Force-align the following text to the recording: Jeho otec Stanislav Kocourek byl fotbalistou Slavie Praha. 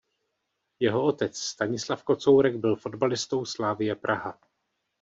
Jeho 0.79 1.05
otec 1.05 1.37
Stanislav 1.37 2.03
Kocourek 2.03 2.55
byl 2.55 2.75
fotbalistou 2.75 3.45
Slavie 3.45 3.95
Praha. 3.95 4.39